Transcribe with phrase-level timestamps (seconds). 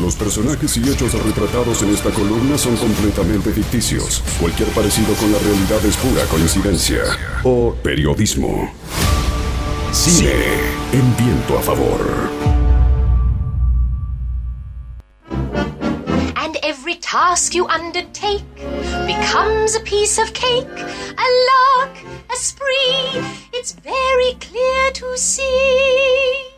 [0.00, 4.22] Los personajes y hechos retratados en esta columna son completamente ficticios.
[4.40, 7.02] Cualquier parecido con la realidad es pura coincidencia
[7.44, 8.72] o periodismo.
[9.92, 10.32] Cine
[10.92, 12.30] en viento a favor.
[17.10, 18.54] Task you undertake
[19.04, 21.96] becomes a piece of cake, a lark,
[22.30, 23.20] a spree.
[23.52, 26.49] It's very clear to see.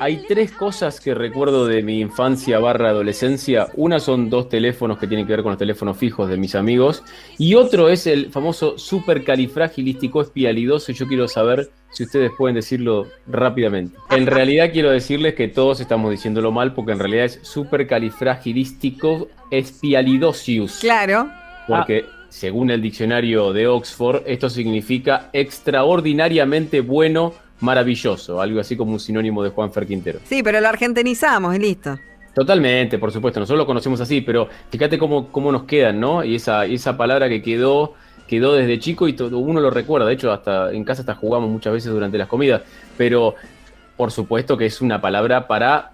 [0.00, 3.68] Hay tres cosas que recuerdo de mi infancia barra adolescencia.
[3.74, 7.02] Una son dos teléfonos que tienen que ver con los teléfonos fijos de mis amigos.
[7.38, 10.92] Y otro es el famoso supercalifragilístico espialidoso.
[10.92, 13.96] Yo quiero saber si ustedes pueden decirlo rápidamente.
[14.10, 20.80] En realidad quiero decirles que todos estamos diciéndolo mal porque en realidad es supercalifragilístico espialidosius.
[20.80, 21.30] Claro.
[21.68, 27.32] Porque según el diccionario de Oxford, esto significa extraordinariamente bueno
[27.64, 30.20] maravilloso, algo así como un sinónimo de Juan Fer Quintero.
[30.24, 31.98] Sí, pero lo argentinizamos y listo.
[32.34, 36.24] Totalmente, por supuesto, nosotros lo conocemos así, pero fíjate cómo, cómo nos quedan, ¿no?
[36.24, 37.94] Y esa, esa palabra que quedó,
[38.26, 41.48] quedó desde chico y todo, uno lo recuerda, de hecho, hasta en casa hasta jugamos
[41.48, 42.62] muchas veces durante las comidas,
[42.96, 43.36] pero
[43.96, 45.92] por supuesto que es una palabra para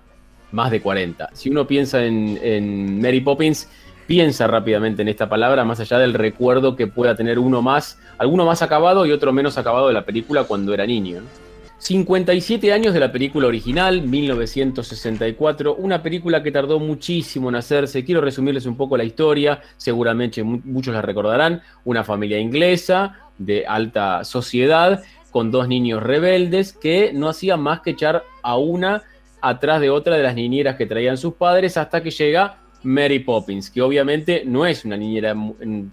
[0.50, 1.28] más de 40.
[1.34, 3.68] Si uno piensa en, en Mary Poppins,
[4.06, 8.46] piensa rápidamente en esta palabra, más allá del recuerdo que pueda tener uno más, alguno
[8.46, 11.20] más acabado y otro menos acabado de la película cuando era niño.
[11.20, 11.49] ¿no?
[11.80, 18.04] 57 años de la película original, 1964, una película que tardó muchísimo en hacerse.
[18.04, 21.62] Quiero resumirles un poco la historia, seguramente muchos la recordarán.
[21.84, 27.90] Una familia inglesa de alta sociedad con dos niños rebeldes que no hacían más que
[27.90, 29.02] echar a una
[29.40, 33.70] atrás de otra de las niñeras que traían sus padres hasta que llega Mary Poppins,
[33.70, 35.34] que obviamente no es una niñera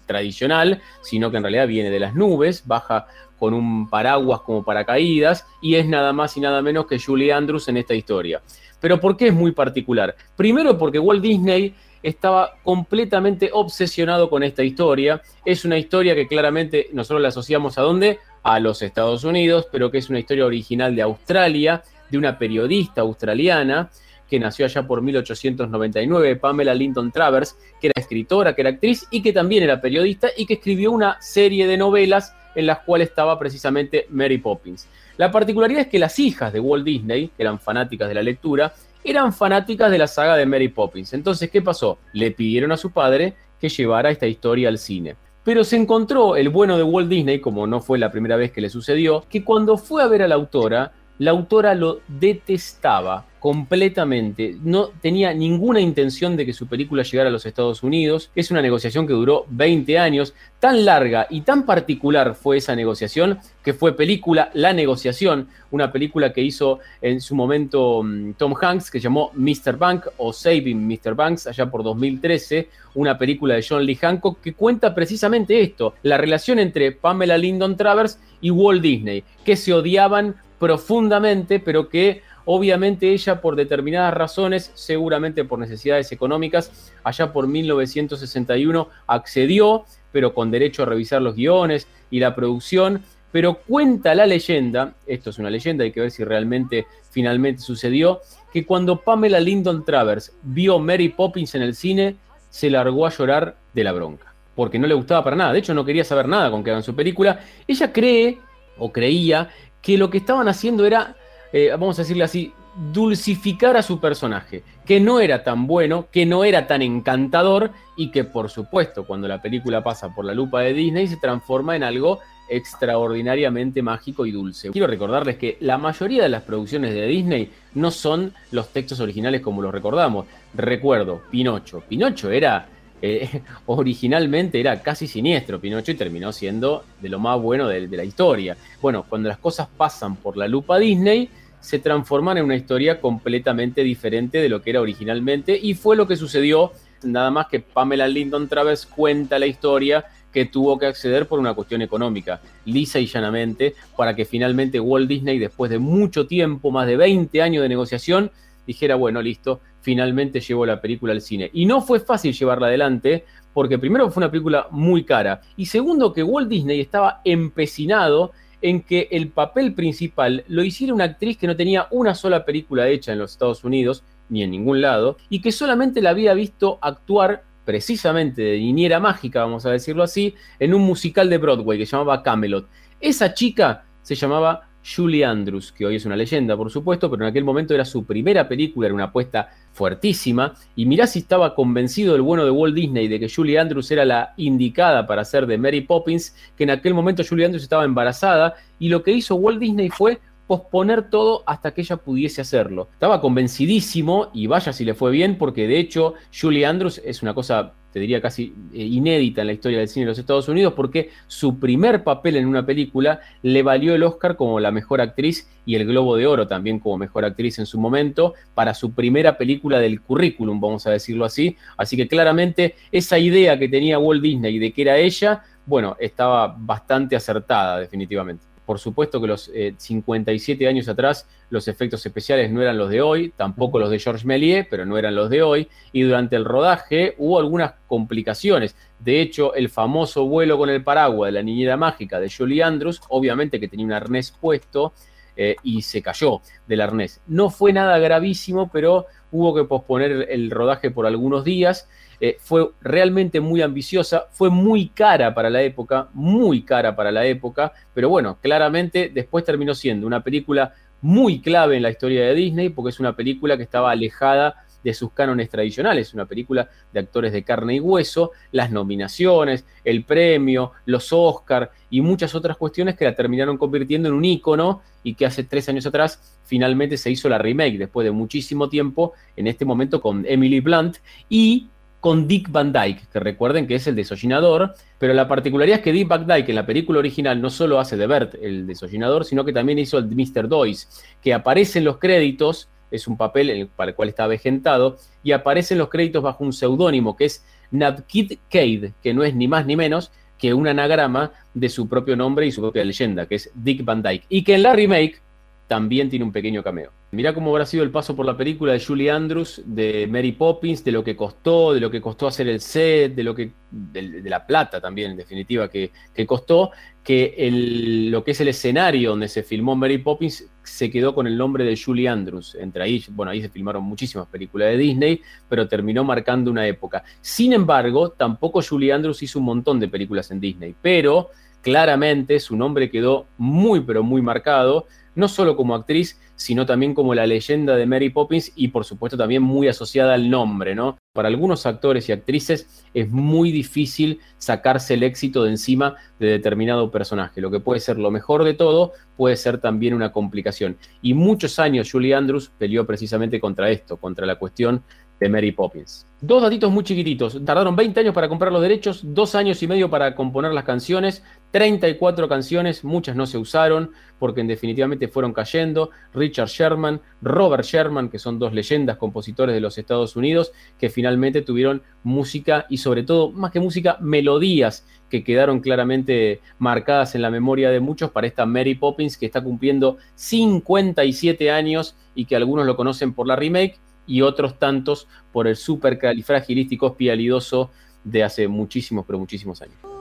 [0.06, 3.06] tradicional, sino que en realidad viene de las nubes, baja
[3.38, 7.68] con un paraguas como paracaídas y es nada más y nada menos que Julie Andrews
[7.68, 8.42] en esta historia.
[8.80, 10.14] Pero ¿por qué es muy particular?
[10.36, 15.20] Primero porque Walt Disney estaba completamente obsesionado con esta historia.
[15.44, 18.18] Es una historia que claramente nosotros la asociamos a dónde?
[18.42, 23.00] A los Estados Unidos, pero que es una historia original de Australia, de una periodista
[23.02, 23.90] australiana
[24.28, 29.22] que nació allá por 1899, Pamela Linton Travers, que era escritora, que era actriz y
[29.22, 33.38] que también era periodista y que escribió una serie de novelas en las cuales estaba
[33.38, 34.88] precisamente Mary Poppins.
[35.16, 38.72] La particularidad es que las hijas de Walt Disney, que eran fanáticas de la lectura,
[39.02, 41.12] eran fanáticas de la saga de Mary Poppins.
[41.12, 41.98] Entonces, ¿qué pasó?
[42.12, 45.16] Le pidieron a su padre que llevara esta historia al cine.
[45.44, 48.60] Pero se encontró el bueno de Walt Disney, como no fue la primera vez que
[48.60, 54.56] le sucedió, que cuando fue a ver a la autora, la autora lo detestaba completamente.
[54.62, 58.30] No tenía ninguna intención de que su película llegara a los Estados Unidos.
[58.34, 60.34] Es una negociación que duró 20 años.
[60.58, 66.32] Tan larga y tan particular fue esa negociación que fue película La negociación, una película
[66.32, 69.76] que hizo en su momento mm, Tom Hanks que llamó Mr.
[69.76, 71.14] Bank o Saving Mr.
[71.14, 76.16] Banks allá por 2013, una película de John Lee Hancock que cuenta precisamente esto, la
[76.16, 83.12] relación entre Pamela Lyndon Travers y Walt Disney, que se odiaban profundamente, pero que obviamente
[83.12, 90.82] ella por determinadas razones, seguramente por necesidades económicas, allá por 1961 accedió, pero con derecho
[90.82, 95.84] a revisar los guiones y la producción, pero cuenta la leyenda, esto es una leyenda,
[95.84, 101.54] hay que ver si realmente finalmente sucedió, que cuando Pamela Lyndon Travers vio Mary Poppins
[101.54, 102.16] en el cine,
[102.48, 105.74] se largó a llorar de la bronca, porque no le gustaba para nada, de hecho
[105.74, 108.38] no quería saber nada con que hagan su película, ella cree
[108.78, 109.50] o creía
[109.82, 111.14] que lo que estaban haciendo era,
[111.52, 112.52] eh, vamos a decirle así,
[112.92, 118.10] dulcificar a su personaje, que no era tan bueno, que no era tan encantador y
[118.10, 121.82] que por supuesto cuando la película pasa por la lupa de Disney se transforma en
[121.82, 124.70] algo extraordinariamente mágico y dulce.
[124.70, 129.40] Quiero recordarles que la mayoría de las producciones de Disney no son los textos originales
[129.40, 130.26] como los recordamos.
[130.54, 131.82] Recuerdo, Pinocho.
[131.86, 132.66] Pinocho era
[133.02, 138.04] eh, originalmente era casi siniestro Pinocho y terminó siendo de lo más bueno de, la
[138.04, 138.56] historia.
[138.80, 141.28] Bueno, cuando las cosas pasan por la lupa Disney,
[141.60, 146.06] se transforman en una historia completamente diferente de lo que era originalmente y fue lo
[146.06, 151.26] que sucedió, nada más que Pamela Lyndon Travers cuenta la historia que tuvo que acceder
[151.26, 156.26] por una cuestión económica, lisa y llanamente, para que finalmente Walt Disney, después de mucho
[156.26, 158.30] tiempo, más de 20 años de negociación,
[158.66, 161.50] dijera, bueno, listo, finalmente llevó la película al cine.
[161.52, 166.12] Y no fue fácil llevarla adelante, porque primero fue una película muy cara, y segundo
[166.12, 171.46] que Walt Disney estaba empecinado en que el papel principal lo hiciera una actriz que
[171.46, 175.40] no tenía una sola película hecha en los Estados Unidos, ni en ningún lado, y
[175.40, 180.74] que solamente la había visto actuar precisamente de niñera mágica, vamos a decirlo así, en
[180.74, 182.68] un musical de Broadway que se llamaba Camelot.
[183.00, 187.30] Esa chica se llamaba Julie Andrews, que hoy es una leyenda, por supuesto, pero en
[187.30, 190.54] aquel momento era su primera película, era una apuesta fuertísima.
[190.76, 194.04] Y mirá si estaba convencido el bueno de Walt Disney de que Julie Andrews era
[194.04, 198.54] la indicada para ser de Mary Poppins, que en aquel momento Julie Andrews estaba embarazada,
[198.78, 202.88] y lo que hizo Walt Disney fue posponer todo hasta que ella pudiese hacerlo.
[202.92, 207.34] Estaba convencidísimo y vaya si le fue bien, porque de hecho Julie Andrews es una
[207.34, 210.74] cosa, te diría casi eh, inédita en la historia del cine de los Estados Unidos,
[210.74, 215.48] porque su primer papel en una película le valió el Oscar como la mejor actriz
[215.64, 219.36] y el Globo de Oro también como mejor actriz en su momento para su primera
[219.38, 221.56] película del currículum, vamos a decirlo así.
[221.76, 226.54] Así que claramente esa idea que tenía Walt Disney de que era ella, bueno, estaba
[226.58, 228.47] bastante acertada definitivamente.
[228.68, 233.00] Por supuesto que los 57 eh, años atrás los efectos especiales no eran los de
[233.00, 236.44] hoy, tampoco los de Georges Méliès, pero no eran los de hoy, y durante el
[236.44, 238.76] rodaje hubo algunas complicaciones.
[238.98, 243.00] De hecho, el famoso vuelo con el paraguas de la niñera mágica de Julie Andrews,
[243.08, 244.92] obviamente que tenía un arnés puesto
[245.40, 247.20] eh, y se cayó del arnés.
[247.28, 251.88] No fue nada gravísimo, pero hubo que posponer el rodaje por algunos días
[252.20, 257.24] eh, fue realmente muy ambiciosa, fue muy cara para la época, muy cara para la
[257.24, 262.34] época, pero bueno, claramente después terminó siendo una película muy clave en la historia de
[262.34, 267.00] Disney, porque es una película que estaba alejada de sus cánones tradicionales, una película de
[267.00, 272.96] actores de carne y hueso, las nominaciones, el premio, los Oscar y muchas otras cuestiones
[272.96, 277.10] que la terminaron convirtiendo en un ícono y que hace tres años atrás finalmente se
[277.10, 280.96] hizo la remake después de muchísimo tiempo, en este momento con Emily Blunt
[281.28, 281.68] y
[282.00, 285.92] con Dick Van Dyke, que recuerden que es el desollinador, pero la particularidad es que
[285.92, 289.44] Dick Van Dyke en la película original no solo hace de Bert el desollinador, sino
[289.44, 290.48] que también hizo el Mr.
[290.48, 290.86] Doyce,
[291.20, 295.74] que aparece en los créditos, es un papel para el cual está avejentado, y aparece
[295.74, 299.66] en los créditos bajo un seudónimo que es Nabkid Cade, que no es ni más
[299.66, 303.50] ni menos que un anagrama de su propio nombre y su propia leyenda, que es
[303.54, 305.20] Dick Van Dyke, y que en la remake
[305.66, 306.97] también tiene un pequeño cameo.
[307.10, 310.84] Mirá cómo habrá sido el paso por la película de Julie Andrews, de Mary Poppins,
[310.84, 314.28] de lo que costó, de lo que costó hacer el set, de lo que de,
[314.28, 315.90] la plata también, en definitiva, que,
[316.26, 316.70] costó,
[317.02, 321.26] que el, lo que es el escenario donde se filmó Mary Poppins se quedó con
[321.26, 322.54] el nombre de Julie Andrews.
[322.56, 327.04] Entre ahí, bueno, ahí se filmaron muchísimas películas de Disney, pero terminó marcando una época.
[327.22, 331.30] Sin embargo, tampoco Julie Andrews hizo un montón de películas en Disney, pero
[331.62, 334.86] claramente su nombre quedó muy, pero muy marcado
[335.18, 339.16] no solo como actriz, sino también como la leyenda de Mary Poppins y por supuesto
[339.16, 340.96] también muy asociada al nombre, ¿no?
[341.12, 346.92] Para algunos actores y actrices es muy difícil sacarse el éxito de encima de determinado
[346.92, 347.40] personaje.
[347.40, 350.76] Lo que puede ser lo mejor de todo puede ser también una complicación.
[351.02, 354.84] Y muchos años Julie Andrews peleó precisamente contra esto, contra la cuestión
[355.18, 356.06] de Mary Poppins.
[356.20, 357.44] Dos datitos muy chiquititos.
[357.44, 361.24] Tardaron 20 años para comprar los derechos, dos años y medio para componer las canciones,
[361.50, 365.90] 34 canciones, muchas no se usaron porque en definitivamente fueron cayendo.
[366.12, 371.42] Richard Sherman, Robert Sherman, que son dos leyendas compositores de los Estados Unidos, que finalmente
[371.42, 377.30] tuvieron música y sobre todo, más que música, melodías que quedaron claramente marcadas en la
[377.30, 382.66] memoria de muchos para esta Mary Poppins que está cumpliendo 57 años y que algunos
[382.66, 387.70] lo conocen por la remake y otros tantos por el supercalifragilístico espialidoso
[388.04, 389.97] de hace muchísimos, pero muchísimos años.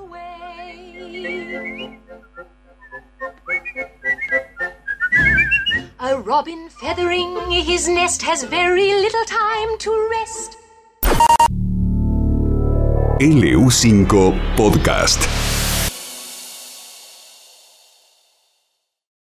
[6.27, 10.57] Robin feathering his nest has very little time to rest.
[13.22, 14.05] LU5
[14.57, 15.47] Podcast.